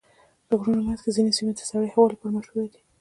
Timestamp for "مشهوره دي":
2.35-2.81